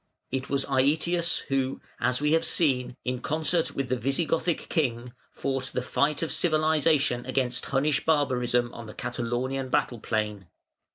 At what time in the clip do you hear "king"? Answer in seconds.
4.67-5.13